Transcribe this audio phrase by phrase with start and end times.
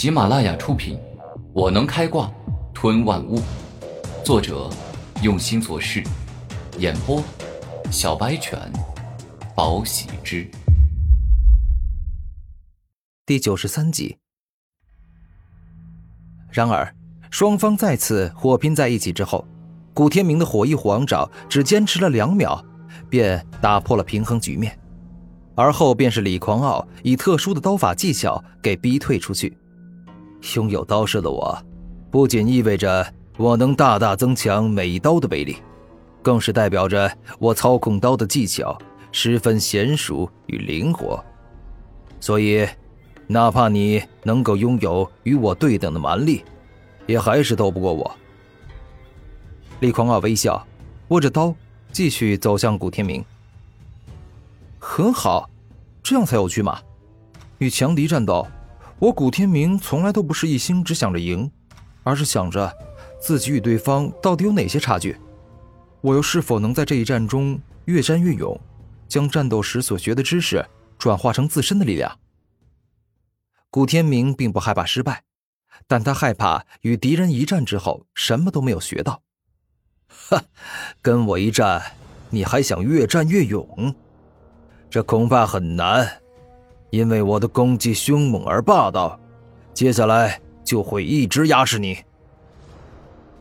[0.00, 0.96] 喜马拉雅出品，
[1.52, 2.32] 《我能开挂
[2.72, 3.38] 吞万物》，
[4.24, 4.70] 作者
[5.22, 6.02] 用心做事，
[6.78, 7.22] 演播
[7.90, 8.58] 小白犬，
[9.54, 10.50] 宝喜之，
[13.26, 14.16] 第九十三集。
[16.50, 16.94] 然而，
[17.30, 19.46] 双方再次火拼在一起之后，
[19.92, 22.64] 古天明的火翼虎王爪只坚持了两秒，
[23.10, 24.74] 便打破了平衡局面。
[25.54, 29.54] 而后便是李狂傲以特殊的刀法技巧给逼退出去。
[30.56, 31.56] 拥有刀式的我，
[32.10, 35.56] 不仅意味着我能大大增强每一刀的威力，
[36.22, 38.76] 更是代表着我操控刀的技巧
[39.12, 41.22] 十分娴熟与灵活。
[42.20, 42.66] 所以，
[43.26, 46.44] 哪怕你能够拥有与我对等的蛮力，
[47.06, 48.10] 也还是斗不过我。
[49.80, 50.66] 李狂傲微笑，
[51.08, 51.54] 握着刀，
[51.92, 53.24] 继续走向古天明。
[54.78, 55.48] 很好，
[56.02, 56.80] 这样才有趣嘛！
[57.58, 58.46] 与强敌战斗，
[59.00, 61.50] 我古天明从来都不是一心只想着赢，
[62.02, 62.70] 而是想着
[63.18, 65.16] 自己与对方到底有哪些差距，
[66.02, 68.60] 我又是否能在这一战中越战越勇，
[69.08, 70.62] 将战斗时所学的知识
[70.98, 72.18] 转化成自身的力量。
[73.70, 75.24] 古天明并不害怕失败，
[75.86, 79.22] 但他害怕与敌人一战之后什么都没有学到。
[80.08, 80.44] 哈，
[81.00, 81.92] 跟我一战，
[82.28, 83.94] 你还想越战越勇？
[84.90, 86.20] 这恐怕很难，
[86.90, 89.18] 因为我的攻击凶猛而霸道，
[89.72, 91.96] 接下来就会一直压制你。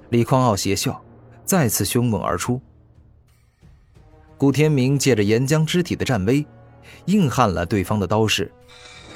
[0.09, 1.01] 李匡傲邪笑，
[1.43, 2.61] 再次凶猛而出。
[4.37, 6.45] 古天明借着岩浆肢体的战威，
[7.05, 8.51] 硬撼了对方的刀势，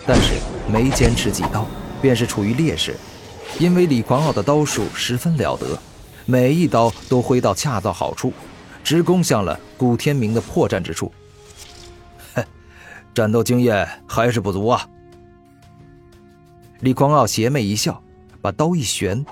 [0.05, 0.33] 但是
[0.67, 1.65] 没坚持几刀，
[2.01, 2.95] 便是处于劣势，
[3.59, 5.77] 因为李狂傲的刀术十分了得，
[6.25, 8.33] 每一刀都挥到恰到好处，
[8.83, 11.11] 直攻向了古天明的破绽之处。
[13.13, 14.89] 战斗经验还是不足啊！
[16.79, 18.01] 李狂傲邪魅一笑，
[18.41, 19.23] 把刀一旋，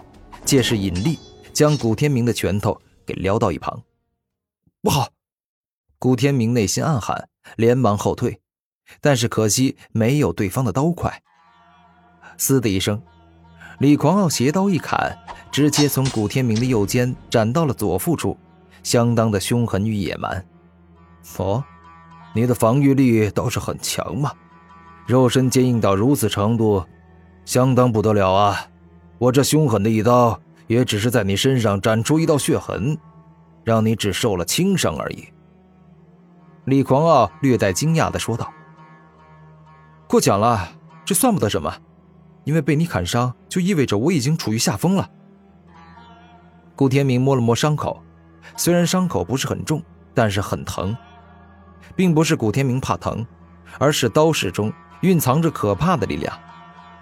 [0.46, 1.18] 借势引力，
[1.52, 3.82] 将古天明的拳头给撩到一旁。
[4.82, 5.10] 不好！
[5.98, 7.28] 古天明内心暗喊，
[7.58, 8.40] 连忙后退，
[9.02, 11.22] 但是可惜没有对方的刀快。
[12.38, 13.02] 嘶的一声，
[13.80, 15.18] 李狂傲斜刀一砍，
[15.52, 18.38] 直接从古天明的右肩斩到了左腹处，
[18.84, 20.46] 相当的凶狠与野蛮。
[21.38, 21.64] 哦。
[22.34, 24.32] 你的防御力倒是很强嘛，
[25.06, 26.84] 肉身坚硬到如此程度，
[27.46, 28.68] 相当不得了啊！
[29.18, 32.98] 我这凶狠的一刀，也只是在你身上斩出一道血痕，
[33.64, 35.28] 让你只受了轻伤而已。
[36.66, 38.52] 李狂傲略带惊讶的说道
[40.08, 40.72] ：“过奖了，
[41.04, 41.72] 这算不得什么，
[42.46, 45.10] 因为被你砍伤，就意味着我已经处于下风了。”
[46.76, 48.02] 顾天明摸了摸伤口，
[48.56, 49.84] 虽然伤口不是很重，
[50.14, 50.96] 但是很疼。
[51.96, 53.26] 并不是古天明怕疼，
[53.78, 54.72] 而是刀式中
[55.02, 56.38] 蕴藏着可怕的力量，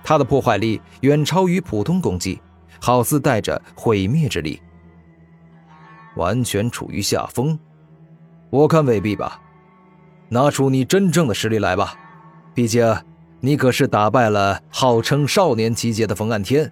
[0.03, 2.41] 它的破坏力远超于普通攻击，
[2.81, 4.61] 好似带着毁灭之力。
[6.15, 7.57] 完全处于下风，
[8.49, 9.39] 我看未必吧。
[10.27, 11.93] 拿出你真正的实力来吧，
[12.53, 12.95] 毕竟
[13.39, 16.71] 你可是打败了号称少年级别的冯岸天，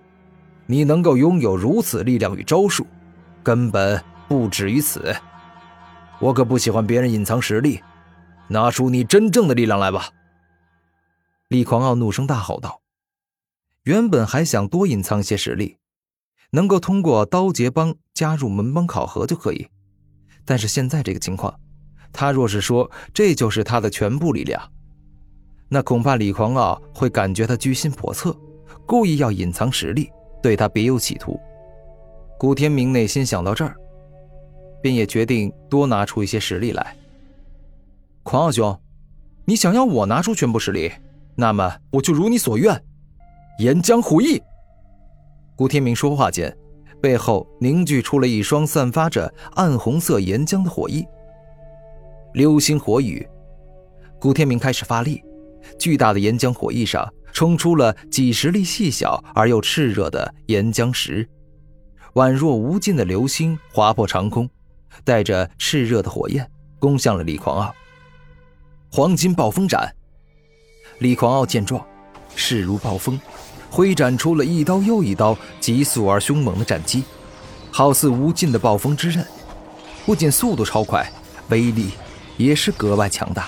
[0.66, 2.86] 你能够拥有如此力量与招数，
[3.42, 5.16] 根本不止于此。
[6.20, 7.82] 我可不喜欢别人隐藏实力。
[8.50, 10.10] 拿出你真正的力量来吧！
[11.50, 12.82] 李狂傲怒声大吼道
[13.84, 15.78] ：“原本还想多隐藏些实力，
[16.52, 19.68] 能够通过刀劫帮加入门帮考核就可以。
[20.46, 21.58] 但是现在这个情况，
[22.12, 24.62] 他若是说这就是他的全部力量，
[25.70, 28.34] 那恐怕李狂傲会感觉他居心叵测，
[28.86, 30.10] 故意要隐藏实力，
[30.42, 31.40] 对他别有企图。”
[32.40, 33.76] 古天明内心想到这儿，
[34.82, 36.96] 便也决定多拿出一些实力来。
[38.28, 38.78] 狂傲兄，
[39.46, 40.92] 你想要我拿出全部实力，
[41.36, 42.84] 那么我就如你所愿。
[43.60, 44.44] 岩浆火翼。
[45.56, 46.54] 古天明说话间，
[47.02, 51.06] 背后凝聚出了一双散发着暗红色岩浆的火翼。
[52.34, 53.26] 流星火雨。
[54.20, 55.24] 古天明开始发力，
[55.80, 61.26] 巨大的岩浆火翼上冲出了几十粒细小而又炽热的岩浆石，
[62.16, 64.50] 宛若无尽的流星划破长空，
[65.06, 66.46] 带着炽热的火焰
[66.78, 67.74] 攻向了李狂傲。
[68.98, 69.94] 黄金暴风斩，
[70.98, 71.86] 李狂傲见状，
[72.36, 73.22] 势如暴风，
[73.70, 77.04] 挥斩出了一刀又一刀急速而凶猛的斩击，
[77.70, 79.24] 好似无尽的暴风之刃，
[80.04, 81.08] 不仅速度超快，
[81.50, 81.92] 威力
[82.38, 83.48] 也是格外强大。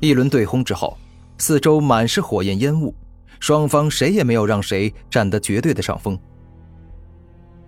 [0.00, 0.98] 一轮对轰之后，
[1.38, 2.92] 四周满是火焰烟雾，
[3.38, 6.18] 双方谁也没有让谁占得绝对的上风。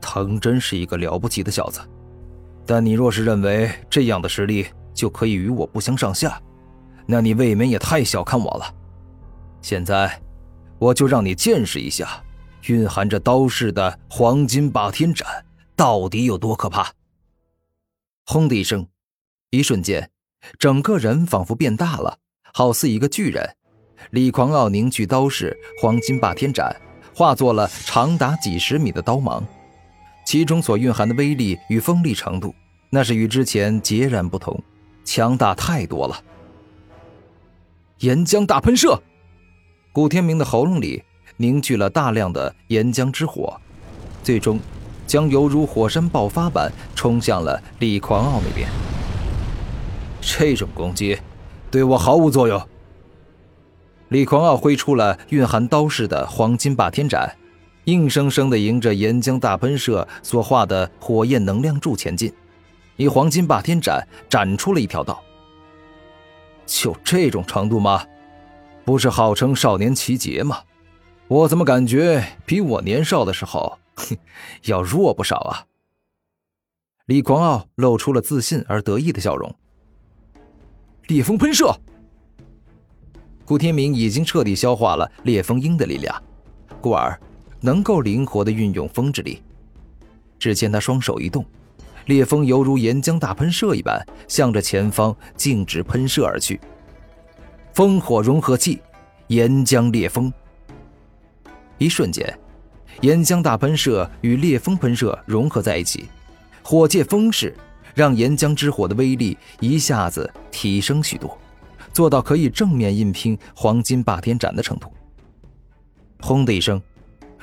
[0.00, 1.79] 藤真是一个了不起的小子，
[2.67, 6.40] 但你若是认为这样的实力，就可以与我不相上下，
[7.06, 8.75] 那你未免也太小看我了。
[9.62, 10.20] 现在，
[10.78, 12.22] 我就让你见识一下，
[12.66, 15.26] 蕴含着刀式的黄金霸天斩
[15.76, 16.92] 到底有多可怕。
[18.26, 18.87] 轰的一声，
[19.50, 20.10] 一瞬间，
[20.58, 22.19] 整个人仿佛变大了，
[22.54, 23.56] 好似一个巨人。
[24.12, 26.75] 李狂傲凝聚刀式黄金霸天斩，
[27.14, 29.44] 化作了长达几十米的刀芒，
[30.25, 32.54] 其中所蕴含的威力与锋利程度，
[32.88, 34.58] 那是与之前截然不同，
[35.12, 36.22] 强大太多了。
[37.98, 39.02] 岩浆大喷射，
[39.92, 41.02] 古天明的喉咙里
[41.36, 43.60] 凝聚了大量的岩浆之火，
[44.22, 44.60] 最终
[45.08, 48.68] 将犹如火山爆发般冲向了李狂傲那边。
[50.20, 51.18] 这种攻击
[51.72, 52.64] 对我毫无作用。
[54.10, 57.36] 李狂傲挥出了蕴含刀式的黄金霸天斩，
[57.86, 62.32] 硬生生地迎着岩浆大喷射所化的火焰能量柱前进，
[63.00, 65.25] 以黄金霸天斩斩出了一条道。
[66.67, 68.05] 就这种程度吗？
[68.85, 70.58] 不是号称少年奇杰吗？
[71.26, 73.79] 我怎么感觉比我年少的时候
[74.64, 75.64] 要弱不少啊？
[77.06, 79.50] 李狂傲露出了自信而得意的笑容。
[81.06, 81.75] 烈风喷射，
[83.46, 86.23] 顾天明已经彻底消化了烈风鹰的力量，
[86.82, 87.19] 故而
[87.62, 89.43] 能够灵活的运用风之力。
[90.38, 91.43] 只见他双手一动。
[92.06, 96.61] 烈风犹如岩浆大喷射一般，向着前方径直喷射而去。
[97.75, 98.81] 烽火融合器，
[99.29, 100.32] 岩浆烈风。
[101.79, 102.38] 一瞬间，
[103.00, 106.08] 岩浆大喷射与烈风喷射融合在一起，
[106.62, 107.55] 火借风势，
[107.94, 111.38] 让岩浆之火的威力一下子提升许多，
[111.93, 114.93] 做到可以正面硬拼黄金霸天斩的程度。
[116.20, 116.82] 轰的一声，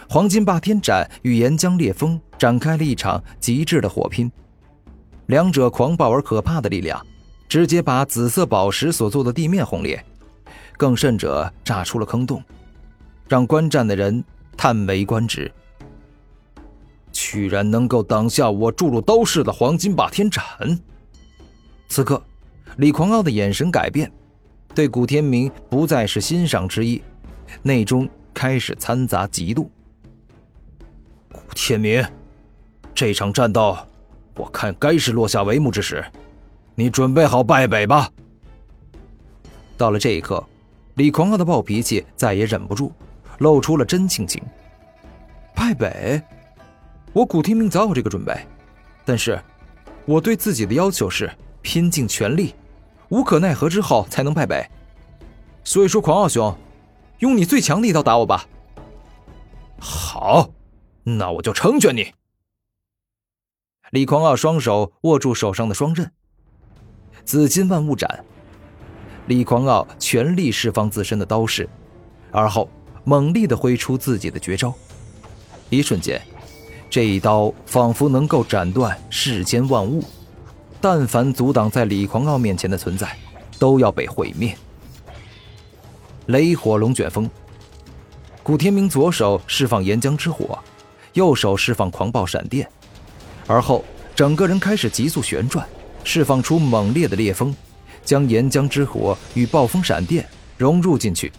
[0.08, 4.32] 黄金霸天斩与岩浆烈风展开了一场极致的火拼。
[5.28, 7.06] 两者狂暴而可怕的力量，
[7.48, 10.04] 直接把紫色宝石所做的地面轰裂，
[10.78, 12.42] 更甚者炸出了坑洞，
[13.28, 14.24] 让观战的人
[14.56, 15.52] 叹为观止。
[17.12, 20.44] 居然能够挡下我注入刀式的黄金霸天斩！
[21.90, 22.22] 此刻，
[22.78, 24.10] 李狂傲的眼神改变，
[24.76, 27.02] 对古天明不再是欣赏之意，
[27.64, 29.68] 内中开始掺杂嫉妒。
[31.30, 32.06] 古天明，
[32.96, 33.76] 这场战斗。
[34.38, 36.06] 我看该是落下帷幕之时，
[36.76, 38.10] 你准备好败北吧。
[39.76, 40.44] 到了这一刻，
[40.96, 42.92] 李狂傲的暴脾气再也忍不住，
[43.40, 44.42] 露出了真性情。
[45.56, 46.22] 败北？
[47.14, 48.36] 我古天明早有这个准备，
[49.04, 49.42] 但是
[50.06, 51.32] 我对自己的要求是
[51.64, 52.54] 拼尽全力，
[53.10, 54.64] 无可奈何之后才能败北。
[55.64, 56.56] 所以说，狂傲兄，
[57.20, 58.46] 用你最强的一刀打我吧。
[59.80, 60.50] 好，
[61.04, 62.14] 那我就成全你。
[63.92, 66.12] 李狂傲双手握住手上的双刃，
[67.24, 68.26] 紫金万物斩。
[69.28, 71.70] 李狂傲全力释放自身的刀势，
[72.32, 72.70] 而后
[73.06, 74.74] 猛力的挥出自己的绝招。
[75.70, 76.22] 一瞬间，
[76.90, 80.04] 这一刀仿佛能够斩断世间万物，
[80.82, 83.18] 但凡阻挡在李狂傲面前的存在，
[83.58, 84.58] 都要被毁灭。
[86.26, 87.30] 雷火龙卷风。
[88.44, 90.60] 古天明左手释放岩浆之火，
[91.14, 92.70] 右手释放狂暴闪电。
[93.48, 93.84] 而后，
[94.14, 95.66] 整个人开始急速旋转，
[96.04, 97.56] 释放出猛烈的烈风，
[98.04, 100.28] 将岩浆之火与暴风闪电
[100.58, 101.32] 融入进去，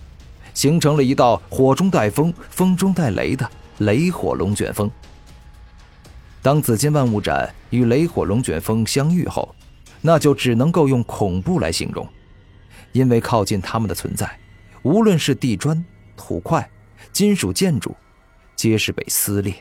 [0.55, 4.91] 形成了一道火中带风、风中带雷的雷火龙卷风。
[6.41, 9.55] 当紫金万物斩与雷火龙卷风相遇后，
[10.01, 12.09] 那就只能够用恐怖来形容，
[12.93, 14.39] 因为靠近他们的存在，
[14.83, 15.85] 无论是地砖、
[16.17, 16.71] 土块、
[17.13, 17.95] 金属建筑，
[18.57, 19.55] 皆是被撕裂。